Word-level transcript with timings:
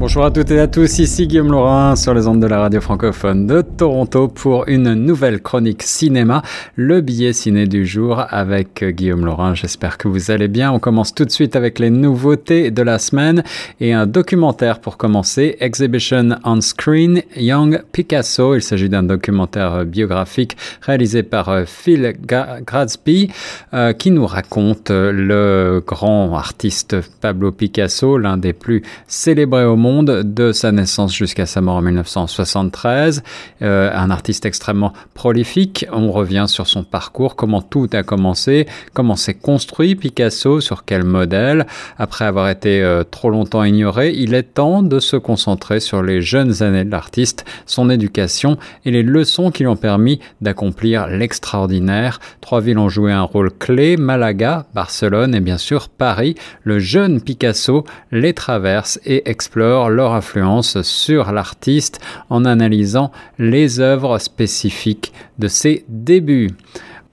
Bonjour 0.00 0.24
à 0.24 0.30
toutes 0.30 0.52
et 0.52 0.60
à 0.60 0.68
tous, 0.68 1.00
ici 1.00 1.26
Guillaume 1.26 1.50
Laurin 1.50 1.96
sur 1.96 2.14
les 2.14 2.28
ondes 2.28 2.40
de 2.40 2.46
la 2.46 2.60
radio 2.60 2.80
francophone 2.80 3.48
de 3.48 3.62
Toronto 3.62 4.28
pour 4.28 4.68
une 4.68 4.94
nouvelle 4.94 5.42
chronique 5.42 5.82
cinéma, 5.82 6.42
le 6.76 7.00
billet 7.00 7.32
ciné 7.32 7.66
du 7.66 7.84
jour 7.84 8.22
avec 8.30 8.84
Guillaume 8.84 9.26
Laurin. 9.26 9.54
J'espère 9.54 9.98
que 9.98 10.06
vous 10.06 10.30
allez 10.30 10.46
bien. 10.46 10.70
On 10.70 10.78
commence 10.78 11.12
tout 11.12 11.24
de 11.24 11.32
suite 11.32 11.56
avec 11.56 11.80
les 11.80 11.90
nouveautés 11.90 12.70
de 12.70 12.80
la 12.80 13.00
semaine 13.00 13.42
et 13.80 13.92
un 13.92 14.06
documentaire 14.06 14.78
pour 14.78 14.98
commencer, 14.98 15.56
Exhibition 15.58 16.28
on 16.44 16.60
Screen, 16.60 17.22
Young 17.34 17.82
Picasso. 17.90 18.54
Il 18.54 18.62
s'agit 18.62 18.88
d'un 18.88 19.02
documentaire 19.02 19.84
biographique 19.84 20.56
réalisé 20.80 21.24
par 21.24 21.48
euh, 21.48 21.64
Phil 21.66 22.14
Gradsby 22.24 23.32
euh, 23.74 23.92
qui 23.92 24.12
nous 24.12 24.28
raconte 24.28 24.92
le 24.92 25.82
grand 25.84 26.36
artiste 26.36 26.94
Pablo 27.20 27.50
Picasso, 27.50 28.16
l'un 28.16 28.36
des 28.36 28.52
plus 28.52 28.82
célébrés 29.08 29.64
au 29.64 29.74
monde 29.74 29.88
de 30.02 30.52
sa 30.52 30.72
naissance 30.72 31.14
jusqu'à 31.14 31.46
sa 31.46 31.60
mort 31.60 31.76
en 31.76 31.82
1973. 31.82 33.22
Euh, 33.62 33.90
un 33.92 34.10
artiste 34.10 34.46
extrêmement 34.46 34.92
prolifique. 35.14 35.86
On 35.92 36.12
revient 36.12 36.44
sur 36.48 36.66
son 36.66 36.84
parcours, 36.84 37.36
comment 37.36 37.62
tout 37.62 37.88
a 37.92 38.02
commencé, 38.02 38.66
comment 38.94 39.16
s'est 39.16 39.34
construit 39.34 39.94
Picasso, 39.94 40.60
sur 40.60 40.84
quel 40.84 41.04
modèle. 41.04 41.66
Après 41.98 42.24
avoir 42.24 42.48
été 42.48 42.82
euh, 42.82 43.04
trop 43.04 43.30
longtemps 43.30 43.64
ignoré, 43.64 44.12
il 44.14 44.34
est 44.34 44.54
temps 44.54 44.82
de 44.82 45.00
se 45.00 45.16
concentrer 45.16 45.80
sur 45.80 46.02
les 46.02 46.22
jeunes 46.22 46.62
années 46.62 46.84
de 46.84 46.90
l'artiste, 46.90 47.44
son 47.66 47.90
éducation 47.90 48.58
et 48.84 48.90
les 48.90 49.02
leçons 49.02 49.50
qui 49.50 49.62
lui 49.62 49.68
ont 49.68 49.76
permis 49.76 50.20
d'accomplir 50.40 51.06
l'extraordinaire. 51.08 52.20
Trois 52.40 52.60
villes 52.60 52.78
ont 52.78 52.88
joué 52.88 53.12
un 53.12 53.22
rôle 53.22 53.50
clé, 53.50 53.96
Malaga, 53.96 54.66
Barcelone 54.74 55.34
et 55.34 55.40
bien 55.40 55.58
sûr 55.58 55.88
Paris. 55.88 56.34
Le 56.62 56.78
jeune 56.78 57.20
Picasso 57.20 57.84
les 58.12 58.34
traverse 58.34 58.98
et 59.04 59.28
explore 59.28 59.77
leur 59.86 60.12
influence 60.14 60.82
sur 60.82 61.30
l'artiste 61.30 62.00
en 62.28 62.44
analysant 62.44 63.12
les 63.38 63.78
œuvres 63.78 64.18
spécifiques 64.18 65.12
de 65.38 65.46
ses 65.46 65.84
débuts. 65.88 66.50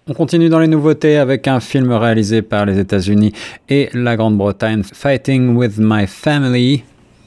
On 0.08 0.14
continue 0.14 0.50
dans 0.50 0.60
les 0.60 0.68
nouveautés 0.68 1.18
avec 1.18 1.48
un 1.48 1.60
film 1.60 1.92
réalisé 1.92 2.42
par 2.42 2.66
les 2.66 2.80
États-Unis 2.80 3.34
et 3.70 3.90
la 3.94 4.16
Grande-Bretagne, 4.16 4.84
Fighting 4.84 5.56
with 5.56 5.78
My 5.78 6.06
Family, 6.08 6.84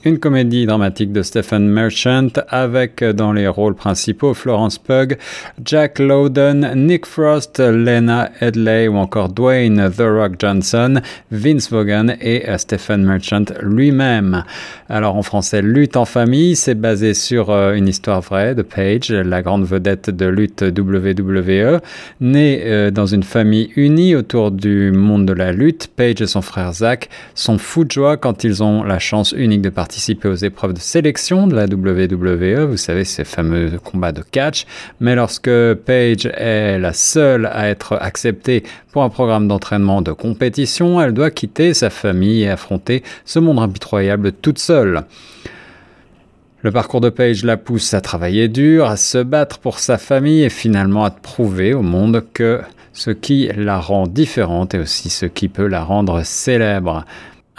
une 0.08 0.18
comédie 0.18 0.64
dramatique 0.64 1.12
de 1.12 1.20
Stephen 1.20 1.68
Merchant 1.68 2.28
avec 2.48 3.02
euh, 3.02 3.12
dans 3.12 3.34
les 3.34 3.46
rôles 3.46 3.74
principaux 3.74 4.32
Florence 4.32 4.78
Pugh, 4.78 5.18
Jack 5.62 5.98
Lowden, 5.98 6.72
Nick 6.74 7.04
Frost, 7.04 7.58
Lena 7.58 8.30
Headley 8.40 8.88
ou 8.88 8.96
encore 8.96 9.28
Dwayne 9.28 9.90
The 9.94 10.00
Rock 10.00 10.36
Johnson, 10.38 11.00
Vince 11.30 11.70
Vaughan 11.70 12.06
et 12.22 12.48
euh, 12.48 12.56
Stephen 12.56 13.04
Merchant 13.04 13.44
lui-même. 13.60 14.44
Alors 14.88 15.14
en 15.16 15.22
français, 15.22 15.60
Lutte 15.60 15.98
en 15.98 16.06
famille, 16.06 16.56
c'est 16.56 16.74
basé 16.74 17.12
sur 17.12 17.50
euh, 17.50 17.74
une 17.74 17.86
histoire 17.86 18.22
vraie 18.22 18.54
de 18.54 18.62
Paige, 18.62 19.10
la 19.10 19.42
grande 19.42 19.66
vedette 19.66 20.08
de 20.08 20.24
lutte 20.24 20.62
WWE. 20.62 21.80
Née 22.22 22.90
dans 22.92 23.06
une 23.06 23.22
famille 23.22 23.70
unie 23.76 24.14
autour 24.14 24.50
du 24.52 24.90
monde 24.90 25.26
de 25.26 25.34
la 25.34 25.52
lutte, 25.52 25.90
Paige 25.94 26.22
et 26.22 26.26
son 26.26 26.40
frère 26.40 26.72
Zach 26.72 27.10
sont 27.34 27.58
fous 27.58 27.84
de 27.84 27.90
joie 27.90 28.16
quand 28.16 28.44
ils 28.44 28.62
ont 28.62 28.82
la 28.82 28.98
chance 28.98 29.32
unique 29.36 29.60
de 29.60 29.68
participer 29.68 29.97
participer 29.98 30.28
aux 30.28 30.36
épreuves 30.36 30.74
de 30.74 30.78
sélection 30.78 31.48
de 31.48 31.56
la 31.56 31.64
WWE, 31.64 32.66
vous 32.66 32.76
savez, 32.76 33.02
ces 33.02 33.24
fameux 33.24 33.80
combats 33.82 34.12
de 34.12 34.22
catch. 34.22 34.64
Mais 35.00 35.16
lorsque 35.16 35.50
Paige 35.74 36.30
est 36.36 36.78
la 36.78 36.92
seule 36.92 37.46
à 37.46 37.68
être 37.68 37.98
acceptée 38.00 38.62
pour 38.92 39.02
un 39.02 39.08
programme 39.08 39.48
d'entraînement 39.48 40.00
de 40.00 40.12
compétition, 40.12 41.00
elle 41.00 41.14
doit 41.14 41.32
quitter 41.32 41.74
sa 41.74 41.90
famille 41.90 42.42
et 42.42 42.48
affronter 42.48 43.02
ce 43.24 43.40
monde 43.40 43.58
impitoyable 43.58 44.30
toute 44.30 44.60
seule. 44.60 45.02
Le 46.62 46.70
parcours 46.70 47.00
de 47.00 47.10
Paige 47.10 47.44
la 47.44 47.56
pousse 47.56 47.92
à 47.92 48.00
travailler 48.00 48.46
dur, 48.46 48.86
à 48.86 48.96
se 48.96 49.18
battre 49.18 49.58
pour 49.58 49.80
sa 49.80 49.98
famille 49.98 50.44
et 50.44 50.48
finalement 50.48 51.06
à 51.06 51.10
prouver 51.10 51.74
au 51.74 51.82
monde 51.82 52.24
que 52.32 52.60
ce 52.92 53.10
qui 53.10 53.50
la 53.56 53.80
rend 53.80 54.06
différente 54.06 54.74
est 54.74 54.78
aussi 54.78 55.10
ce 55.10 55.26
qui 55.26 55.48
peut 55.48 55.66
la 55.66 55.82
rendre 55.82 56.22
célèbre. 56.22 57.04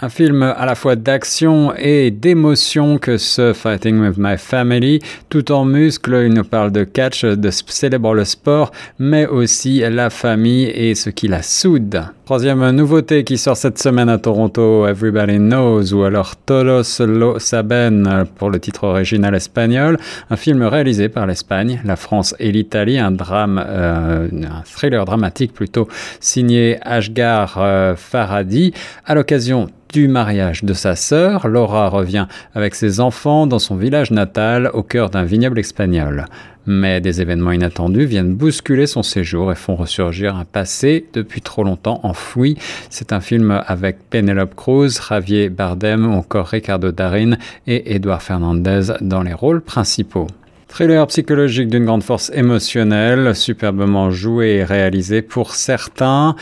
Un 0.02 0.08
film 0.08 0.42
à 0.42 0.64
la 0.64 0.74
fois 0.74 0.96
d'action 0.96 1.74
et 1.76 2.10
d'émotion 2.10 2.96
que 2.96 3.18
ce 3.18 3.52
Fighting 3.52 4.00
with 4.00 4.16
My 4.16 4.38
Family, 4.38 4.98
tout 5.28 5.52
en 5.52 5.66
muscles, 5.66 6.22
il 6.26 6.32
nous 6.32 6.44
parle 6.44 6.72
de 6.72 6.84
catch, 6.84 7.26
de 7.26 7.50
célèbre 7.50 8.14
le 8.14 8.24
sport, 8.24 8.70
mais 8.98 9.26
aussi 9.26 9.80
la 9.80 10.08
famille 10.08 10.64
et 10.64 10.94
ce 10.94 11.10
qui 11.10 11.28
la 11.28 11.42
soude. 11.42 12.02
Troisième 12.30 12.70
nouveauté 12.70 13.24
qui 13.24 13.36
sort 13.36 13.56
cette 13.56 13.80
semaine 13.80 14.08
à 14.08 14.16
Toronto, 14.16 14.86
Everybody 14.86 15.38
Knows, 15.38 15.92
ou 15.92 16.04
alors 16.04 16.36
Todos 16.36 17.00
lo 17.00 17.40
saben 17.40 18.24
pour 18.36 18.50
le 18.50 18.60
titre 18.60 18.84
original 18.84 19.34
espagnol, 19.34 19.98
un 20.30 20.36
film 20.36 20.62
réalisé 20.62 21.08
par 21.08 21.26
l'Espagne, 21.26 21.82
la 21.84 21.96
France 21.96 22.36
et 22.38 22.52
l'Italie, 22.52 23.00
un 23.00 23.10
drame, 23.10 23.60
euh, 23.66 24.28
un 24.44 24.62
thriller 24.62 25.04
dramatique 25.06 25.52
plutôt, 25.52 25.88
signé 26.20 26.78
Ashgar 26.82 27.56
euh, 27.58 27.96
Faradi, 27.96 28.74
à 29.04 29.16
l'occasion 29.16 29.66
du 29.92 30.06
mariage 30.06 30.62
de 30.62 30.72
sa 30.72 30.94
sœur, 30.94 31.48
Laura 31.48 31.88
revient 31.88 32.28
avec 32.54 32.76
ses 32.76 33.00
enfants 33.00 33.48
dans 33.48 33.58
son 33.58 33.74
village 33.74 34.12
natal 34.12 34.70
au 34.72 34.84
cœur 34.84 35.10
d'un 35.10 35.24
vignoble 35.24 35.58
espagnol. 35.58 36.26
Mais 36.66 37.00
des 37.00 37.20
événements 37.20 37.52
inattendus 37.52 38.04
viennent 38.04 38.34
bousculer 38.34 38.86
son 38.86 39.02
séjour 39.02 39.50
et 39.50 39.54
font 39.54 39.76
ressurgir 39.76 40.36
un 40.36 40.44
passé 40.44 41.06
depuis 41.12 41.40
trop 41.40 41.64
longtemps 41.64 42.00
enfoui. 42.02 42.56
C'est 42.90 43.12
un 43.12 43.20
film 43.20 43.62
avec 43.66 43.98
Penelope 44.10 44.54
Cruz, 44.54 45.00
Javier 45.08 45.48
Bardem 45.48 46.06
ou 46.06 46.12
encore 46.12 46.48
Ricardo 46.48 46.92
Darin 46.92 47.36
et 47.66 47.94
Edouard 47.94 48.22
Fernandez 48.22 48.92
dans 49.00 49.22
les 49.22 49.32
rôles 49.32 49.62
principaux. 49.62 50.26
Thriller 50.68 51.04
psychologique 51.08 51.68
d'une 51.68 51.84
grande 51.84 52.04
force 52.04 52.30
émotionnelle, 52.32 53.34
superbement 53.34 54.12
joué 54.12 54.56
et 54.56 54.64
réalisé 54.64 55.20
pour 55.20 55.54
certains, 55.56 56.36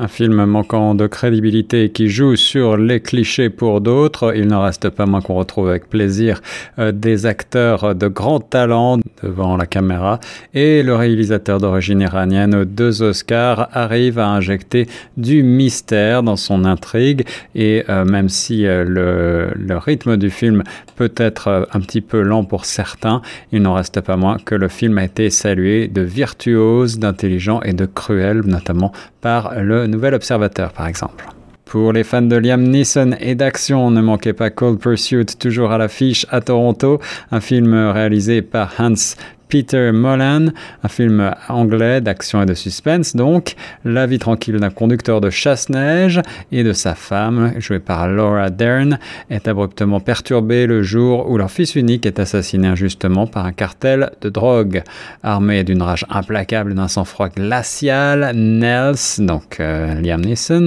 un 0.00 0.08
film 0.08 0.46
manquant 0.46 0.94
de 0.94 1.06
crédibilité 1.06 1.90
qui 1.90 2.08
joue 2.08 2.34
sur 2.34 2.78
les 2.78 3.00
clichés 3.00 3.50
pour 3.50 3.82
d'autres. 3.82 4.34
Il 4.34 4.46
n'en 4.46 4.62
reste 4.62 4.88
pas 4.88 5.04
moins 5.04 5.20
qu'on 5.20 5.34
retrouve 5.34 5.68
avec 5.68 5.90
plaisir 5.90 6.40
euh, 6.78 6.90
des 6.90 7.26
acteurs 7.26 7.94
de 7.94 8.08
grand 8.08 8.40
talent 8.40 8.98
devant 9.22 9.58
la 9.58 9.66
caméra 9.66 10.18
et 10.54 10.82
le 10.82 10.94
réalisateur 10.94 11.58
d'origine 11.58 12.00
iranienne 12.00 12.54
aux 12.54 12.64
deux 12.64 13.02
Oscars 13.02 13.68
arrive 13.72 14.18
à 14.18 14.28
injecter 14.28 14.88
du 15.18 15.42
mystère 15.42 16.22
dans 16.22 16.36
son 16.36 16.64
intrigue 16.64 17.26
et 17.54 17.84
euh, 17.90 18.06
même 18.06 18.30
si 18.30 18.66
euh, 18.66 18.84
le, 18.84 19.50
le, 19.54 19.76
rythme 19.76 20.16
du 20.16 20.30
film 20.30 20.62
peut 20.96 21.12
être 21.18 21.68
un 21.72 21.80
petit 21.80 22.00
peu 22.00 22.22
lent 22.22 22.44
pour 22.44 22.64
certains, 22.64 23.20
il 23.52 23.60
n'en 23.60 23.74
reste 23.74 24.00
pas 24.00 24.16
moins 24.16 24.38
que 24.38 24.54
le 24.54 24.68
film 24.68 24.96
a 24.96 25.04
été 25.04 25.28
salué 25.28 25.88
de 25.88 26.00
virtuose, 26.00 26.98
d'intelligent 26.98 27.60
et 27.62 27.74
de 27.74 27.84
cruel, 27.84 28.40
notamment 28.46 28.92
par 29.20 29.54
le 29.60 29.86
Nouvel 29.86 30.14
Observateur 30.14 30.72
par 30.72 30.86
exemple. 30.86 31.26
Pour 31.64 31.92
les 31.92 32.02
fans 32.02 32.22
de 32.22 32.34
Liam 32.34 32.62
Neeson 32.62 33.12
et 33.20 33.36
d'action, 33.36 33.92
ne 33.92 34.00
manquez 34.00 34.32
pas 34.32 34.50
Cold 34.50 34.80
Pursuit, 34.80 35.26
toujours 35.38 35.70
à 35.70 35.78
l'affiche 35.78 36.26
à 36.30 36.40
Toronto, 36.40 37.00
un 37.30 37.40
film 37.40 37.74
réalisé 37.74 38.42
par 38.42 38.74
Hans 38.78 39.14
Peter 39.50 39.90
Mullan, 39.92 40.46
un 40.84 40.88
film 40.88 41.34
anglais 41.48 42.00
d'action 42.00 42.42
et 42.42 42.46
de 42.46 42.54
suspense. 42.54 43.16
Donc, 43.16 43.56
la 43.84 44.06
vie 44.06 44.20
tranquille 44.20 44.56
d'un 44.56 44.70
conducteur 44.70 45.20
de 45.20 45.28
chasse-neige 45.28 46.20
et 46.52 46.62
de 46.62 46.72
sa 46.72 46.94
femme, 46.94 47.52
jouée 47.58 47.80
par 47.80 48.08
Laura 48.08 48.48
Dern, 48.50 48.98
est 49.28 49.48
abruptement 49.48 50.00
perturbée 50.00 50.66
le 50.66 50.82
jour 50.82 51.28
où 51.28 51.36
leur 51.36 51.50
fils 51.50 51.74
unique 51.74 52.06
est 52.06 52.20
assassiné 52.20 52.68
injustement 52.68 53.26
par 53.26 53.44
un 53.44 53.52
cartel 53.52 54.12
de 54.20 54.28
drogue. 54.28 54.82
Armé 55.22 55.64
d'une 55.64 55.82
rage 55.82 56.06
implacable 56.08 56.72
et 56.72 56.74
d'un 56.74 56.88
sang-froid 56.88 57.28
glacial, 57.28 58.32
Nels, 58.34 58.94
donc 59.18 59.58
euh, 59.58 60.00
Liam 60.00 60.20
Neeson, 60.20 60.66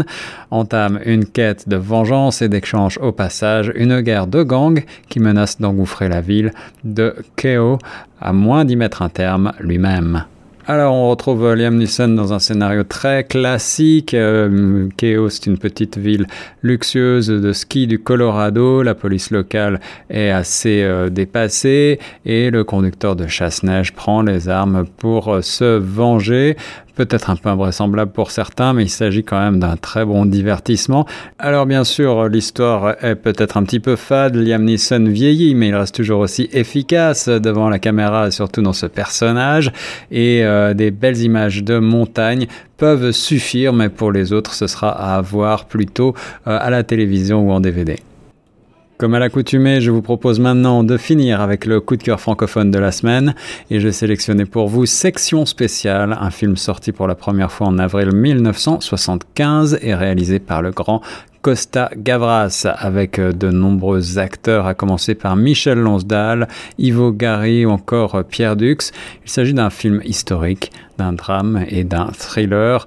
entame 0.51 0.99
une 1.05 1.25
quête 1.25 1.69
de 1.69 1.77
vengeance 1.77 2.41
et 2.41 2.49
d'échange 2.49 2.99
au 3.01 3.13
passage, 3.13 3.71
une 3.75 4.01
guerre 4.01 4.27
de 4.27 4.43
gangs 4.43 4.83
qui 5.07 5.19
menace 5.19 5.59
d'engouffrer 5.61 6.09
la 6.09 6.19
ville 6.19 6.51
de 6.83 7.15
Keo 7.37 7.79
à 8.23 8.33
moins 8.33 8.65
d'y 8.65 8.75
mettre 8.75 9.01
un 9.01 9.09
terme 9.09 9.51
lui-même. 9.59 10.23
Alors 10.65 10.93
on 10.93 11.09
retrouve 11.09 11.55
Liam 11.55 11.75
Neeson 11.75 12.07
dans 12.07 12.31
un 12.31 12.39
scénario 12.39 12.85
très 12.85 13.25
classique. 13.25 14.13
Euh, 14.13 14.87
Keo, 14.95 15.27
c'est 15.27 15.47
une 15.47 15.57
petite 15.57 15.97
ville 15.97 16.25
luxueuse 16.61 17.27
de 17.27 17.51
ski 17.51 17.85
du 17.85 17.99
Colorado. 17.99 18.81
La 18.81 18.95
police 18.95 19.29
locale 19.29 19.81
est 20.09 20.29
assez 20.29 20.81
euh, 20.83 21.09
dépassée 21.09 21.99
et 22.25 22.49
le 22.49 22.63
conducteur 22.63 23.17
de 23.17 23.27
chasse-neige 23.27 23.91
prend 23.91 24.21
les 24.21 24.47
armes 24.47 24.85
pour 24.97 25.43
se 25.43 25.77
venger 25.77 26.55
peut-être 26.95 27.29
un 27.29 27.35
peu 27.35 27.49
invraisemblable 27.49 28.11
pour 28.11 28.31
certains, 28.31 28.73
mais 28.73 28.83
il 28.83 28.89
s'agit 28.89 29.23
quand 29.23 29.39
même 29.39 29.59
d'un 29.59 29.77
très 29.77 30.05
bon 30.05 30.25
divertissement. 30.25 31.05
Alors 31.39 31.65
bien 31.65 31.83
sûr, 31.83 32.27
l'histoire 32.27 33.03
est 33.03 33.15
peut-être 33.15 33.57
un 33.57 33.63
petit 33.63 33.79
peu 33.79 33.95
fade, 33.95 34.35
Liam 34.35 34.63
Neeson 34.63 35.05
vieillit, 35.05 35.55
mais 35.55 35.69
il 35.69 35.75
reste 35.75 35.95
toujours 35.95 36.19
aussi 36.19 36.49
efficace 36.51 37.29
devant 37.29 37.69
la 37.69 37.79
caméra, 37.79 38.31
surtout 38.31 38.61
dans 38.61 38.73
ce 38.73 38.85
personnage, 38.85 39.71
et 40.11 40.43
euh, 40.43 40.73
des 40.73 40.91
belles 40.91 41.19
images 41.19 41.63
de 41.63 41.79
montagne 41.79 42.47
peuvent 42.77 43.11
suffire, 43.11 43.73
mais 43.73 43.89
pour 43.89 44.11
les 44.11 44.33
autres, 44.33 44.53
ce 44.53 44.67
sera 44.67 44.89
à 44.89 45.21
voir 45.21 45.65
plutôt 45.65 46.13
euh, 46.47 46.57
à 46.59 46.69
la 46.69 46.83
télévision 46.83 47.47
ou 47.47 47.51
en 47.51 47.59
DVD. 47.59 47.97
Comme 48.97 49.15
à 49.15 49.19
l'accoutumée, 49.19 49.81
je 49.81 49.89
vous 49.89 50.03
propose 50.03 50.39
maintenant 50.39 50.83
de 50.83 50.97
finir 50.97 51.41
avec 51.41 51.65
le 51.65 51.81
coup 51.81 51.97
de 51.97 52.03
cœur 52.03 52.21
francophone 52.21 52.69
de 52.69 52.77
la 52.77 52.91
semaine 52.91 53.33
et 53.71 53.79
j'ai 53.79 53.91
sélectionné 53.91 54.45
pour 54.45 54.67
vous 54.67 54.85
Section 54.85 55.47
spéciale, 55.47 56.15
un 56.19 56.29
film 56.29 56.55
sorti 56.55 56.91
pour 56.91 57.07
la 57.07 57.15
première 57.15 57.51
fois 57.51 57.67
en 57.67 57.79
avril 57.79 58.13
1975 58.13 59.79
et 59.81 59.95
réalisé 59.95 60.37
par 60.39 60.61
le 60.61 60.69
grand 60.69 61.01
Costa 61.41 61.89
Gavras 61.97 62.67
avec 62.77 63.19
euh, 63.19 63.33
de 63.33 63.49
nombreux 63.49 64.17
acteurs, 64.17 64.65
à 64.65 64.75
commencer 64.75 65.15
par 65.15 65.35
Michel 65.35 65.79
Lonsdal, 65.79 66.47
Ivo 66.77 67.11
Gary 67.11 67.65
ou 67.65 67.71
encore 67.71 68.23
Pierre 68.23 68.55
Dux. 68.55 68.91
Il 69.25 69.29
s'agit 69.29 69.53
d'un 69.53 69.69
film 69.69 70.01
historique, 70.05 70.71
d'un 70.97 71.11
drame 71.11 71.65
et 71.67 71.83
d'un 71.83 72.07
thriller 72.17 72.85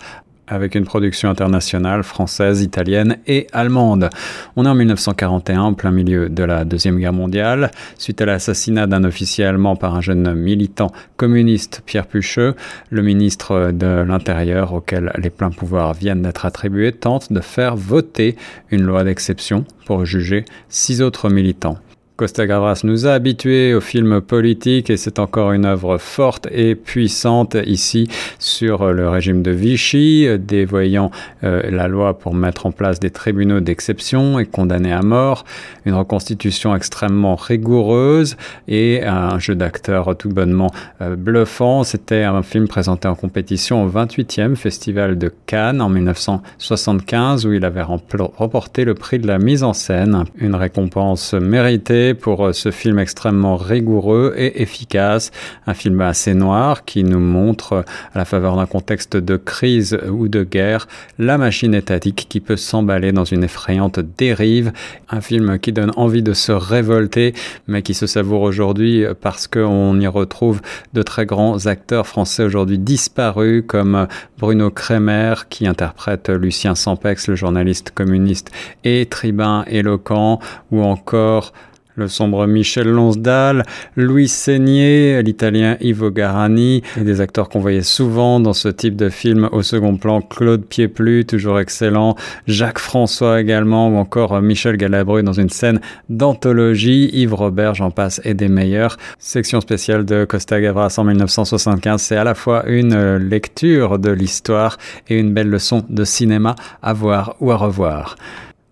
avec 0.49 0.75
une 0.75 0.85
production 0.85 1.29
internationale 1.29 2.03
française, 2.03 2.63
italienne 2.63 3.19
et 3.27 3.47
allemande. 3.53 4.11
On 4.57 4.65
est 4.65 4.69
en 4.69 4.75
1941, 4.75 5.61
en 5.61 5.75
plein 5.75 5.91
milieu 5.91 6.29
de 6.29 6.43
la 6.43 6.65
Deuxième 6.65 6.99
Guerre 6.99 7.13
mondiale. 7.13 7.71
Suite 7.99 8.21
à 8.21 8.27
l'assassinat 8.27 8.87
d'un 8.87 9.05
officier 9.05 9.45
allemand 9.45 9.77
par 9.77 9.95
un 9.95 10.01
jeune 10.01 10.35
militant 10.35 10.93
communiste, 11.17 11.83
Pierre 11.87 12.07
Pucheux, 12.07 12.55
le 12.91 13.03
ministre 13.03 13.71
de 13.73 14.05
l'Intérieur, 14.07 14.73
auquel 14.73 15.13
les 15.19 15.31
pleins 15.31 15.51
pouvoirs 15.51 15.95
viennent 15.95 16.23
d'être 16.23 16.47
attribués, 16.47 16.93
tente 16.93 17.33
de 17.33 17.41
faire 17.41 17.77
voter 17.77 18.37
une 18.71 18.83
loi 18.83 19.05
d'exception 19.05 19.65
pour 19.85 20.05
juger 20.05 20.45
six 20.69 21.03
autres 21.03 21.29
militants. 21.31 21.79
Costa 22.17 22.47
Gavras 22.47 22.81
nous 22.83 23.07
a 23.07 23.13
habitués 23.13 23.75
au 23.75 23.83
film 23.83 24.23
politique 24.23 24.89
et 24.89 24.97
c'est 24.97 25.19
encore 25.19 25.53
une 25.53 25.67
œuvre 25.67 25.99
forte 25.99 26.49
et 26.51 26.75
puissante 26.75 27.59
ici 27.67 28.09
sur 28.39 28.91
le 28.91 29.11
régime 29.11 29.43
de 29.43 29.51
Vichy, 29.51 30.27
dévoyant 30.39 31.11
euh, 31.45 31.61
la 31.71 31.89
loi 31.89 32.19
pour 32.19 32.33
mettre 32.33 32.65
en 32.65 32.73
place 32.73 33.01
des 33.01 33.11
tribunaux 33.11 33.61
d'exception 33.61 34.39
et 34.39 34.47
condamner 34.47 34.95
à 34.95 35.03
mort, 35.03 35.45
une 35.85 35.93
reconstitution 35.93 36.75
extrêmement 36.75 37.35
rigoureuse 37.35 38.39
et 38.67 39.05
un 39.05 39.39
jeu 39.39 39.55
d'acteurs 39.55 40.17
tout 40.17 40.31
bonnement 40.31 40.71
euh, 41.03 41.17
bluffant. 41.17 41.85
C'était 41.85 42.23
un 42.23 42.43
film 42.43 42.67
présenté 42.67 43.09
en 43.09 43.15
compétition 43.15 43.85
au 43.85 43.91
28e 43.91 44.57
Festival 44.57 45.19
de 45.19 45.31
Cannes 45.45 45.83
en 45.83 45.91
1975 45.91 47.45
où 47.45 47.53
il 47.53 47.67
avait 47.67 47.83
remporté 47.83 48.87
le 48.87 48.95
prix 48.95 49.19
de 49.19 49.27
la 49.27 49.39
mise 49.39 49.63
en 49.63 49.75
scène, 49.75 50.25
une 50.39 50.55
récompense 50.55 51.35
méritée 51.35 52.06
pour 52.15 52.47
euh, 52.47 52.53
ce 52.53 52.71
film 52.71 52.99
extrêmement 52.99 53.57
rigoureux 53.57 54.35
et 54.37 54.63
efficace. 54.63 55.31
Un 55.67 55.75
film 55.75 56.01
assez 56.01 56.35
noir 56.35 56.85
qui 56.85 57.05
nous 57.05 57.21
montre, 57.21 57.73
euh, 57.73 57.83
à 58.15 58.19
la 58.19 58.25
faveur 58.25 58.57
d'un 58.57 58.67
contexte 58.67 59.17
de 59.17 59.37
crise 59.37 59.99
ou 60.11 60.29
de 60.29 60.43
guerre, 60.43 60.89
la 61.19 61.39
machine 61.39 61.75
étatique 61.75 62.27
qui 62.29 62.41
peut 62.41 62.57
s'emballer 62.57 63.13
dans 63.13 63.25
une 63.25 63.45
effrayante 63.45 64.01
dérive. 64.19 64.73
Un 65.11 65.21
film 65.21 65.59
qui 65.59 65.73
donne 65.73 65.93
envie 65.97 66.23
de 66.23 66.33
se 66.33 66.53
révolter, 66.53 67.35
mais 67.67 67.83
qui 67.83 67.95
se 67.95 68.07
savoure 68.07 68.43
aujourd'hui 68.43 69.05
parce 69.21 69.47
qu'on 69.47 69.99
y 70.01 70.07
retrouve 70.07 70.61
de 70.93 71.03
très 71.03 71.27
grands 71.27 71.67
acteurs 71.67 72.07
français 72.07 72.45
aujourd'hui 72.45 72.79
disparus, 72.79 73.65
comme 73.67 74.07
Bruno 74.39 74.71
Kremer, 74.71 75.35
qui 75.49 75.67
interprète 75.67 76.29
Lucien 76.29 76.75
Sampex, 76.75 77.29
le 77.29 77.37
journaliste 77.37 77.91
communiste 77.91 78.51
et 78.85 79.07
tribun 79.07 79.65
éloquent, 79.69 80.41
ou 80.71 80.83
encore 80.83 81.53
le 81.97 82.09
sombre 82.09 82.47
Michel 82.47 82.89
Lonsdal, 82.89 83.65
Louis 83.97 84.29
Seigné, 84.29 85.23
l'italien 85.23 85.77
Ivo 85.81 86.11
Garani, 86.11 86.83
et 86.99 87.03
des 87.03 87.21
acteurs 87.21 87.49
qu'on 87.49 87.61
voyait 87.61 87.83
souvent 87.83 88.39
dans 88.39 88.53
ce 88.53 88.69
type 88.69 88.97
de 88.97 89.09
film 89.09 89.49
au 89.53 89.63
second 89.63 89.97
plan, 89.97 90.21
Claude 90.21 90.65
Pieplu, 90.65 91.25
toujours 91.25 91.59
excellent, 91.59 92.15
Jacques 92.47 92.79
François 92.79 93.41
également, 93.41 93.89
ou 93.89 93.97
encore 93.97 94.41
Michel 94.41 94.77
Galabru 94.77 95.23
dans 95.23 95.33
une 95.33 95.51
scène 95.51 95.81
d'anthologie, 96.09 97.11
Yves 97.13 97.35
Robert, 97.35 97.75
j'en 97.75 97.91
passe, 97.91 98.21
et 98.25 98.35
des 98.35 98.49
meilleurs. 98.49 98.97
Section 99.19 99.61
spéciale 99.61 100.05
de 100.05 100.25
Costa 100.25 100.61
Gavras 100.61 100.95
en 100.99 101.05
1975, 101.05 102.01
c'est 102.01 102.17
à 102.17 102.25
la 102.25 102.35
fois 102.35 102.65
une 102.67 103.17
lecture 103.17 103.99
de 103.99 104.11
l'histoire 104.11 104.77
et 105.09 105.19
une 105.19 105.33
belle 105.33 105.49
leçon 105.49 105.83
de 105.89 106.05
cinéma 106.05 106.55
à 106.83 106.93
voir 106.93 107.37
ou 107.41 107.51
à 107.51 107.57
revoir. 107.57 108.17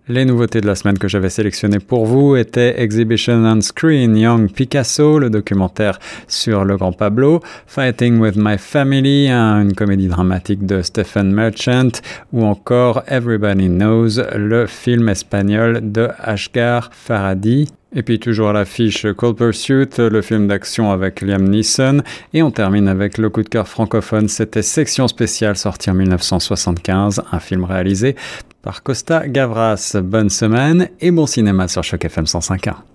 Les 0.07 0.23
nouveautés 0.23 0.61
de 0.61 0.67
la 0.67 0.75
semaine 0.75 0.99
que 0.99 1.07
j'avais 1.07 1.31
sélectionnées 1.31 1.79
pour 1.79 2.05
vous 2.05 2.35
étaient 2.35 2.79
Exhibition 2.79 3.43
on 3.43 3.59
Screen, 3.59 4.15
Young 4.15 4.51
Picasso, 4.51 5.17
le 5.17 5.31
documentaire 5.31 5.97
sur 6.27 6.63
le 6.63 6.77
grand 6.77 6.91
Pablo, 6.91 7.39
Fighting 7.65 8.19
with 8.19 8.35
My 8.35 8.59
Family, 8.59 9.31
une 9.31 9.73
comédie 9.73 10.07
dramatique 10.07 10.63
de 10.63 10.83
Stephen 10.83 11.31
Merchant, 11.31 11.89
ou 12.31 12.43
encore 12.45 13.01
Everybody 13.07 13.67
Knows, 13.67 14.21
le 14.35 14.67
film 14.67 15.09
espagnol 15.09 15.79
de 15.91 16.09
Ashgar 16.19 16.91
Faradi. 16.93 17.67
Et 17.97 18.03
puis 18.03 18.19
toujours 18.19 18.49
à 18.49 18.53
l'affiche 18.53 19.07
Cold 19.13 19.37
Pursuit, 19.37 19.87
le 19.97 20.21
film 20.21 20.47
d'action 20.47 20.91
avec 20.91 21.21
Liam 21.21 21.47
Neeson. 21.47 22.01
Et 22.33 22.43
on 22.43 22.51
termine 22.51 22.89
avec 22.89 23.17
le 23.17 23.29
coup 23.29 23.41
de 23.41 23.47
cœur 23.47 23.69
francophone, 23.69 24.27
c'était 24.27 24.61
Section 24.61 25.07
spéciale 25.07 25.55
sorti 25.55 25.89
en 25.89 25.93
1975, 25.93 27.23
un 27.31 27.39
film 27.39 27.63
réalisé 27.63 28.15
par 28.65 28.81
Costa 28.81 29.27
Gavras. 29.27 29.95
Bonne 30.03 30.31
semaine 30.31 30.89
et 30.99 31.11
bon 31.11 31.27
cinéma 31.27 31.67
sur 31.67 31.83
Choc 31.83 32.03
FM 32.03 32.25
105.1. 32.25 32.94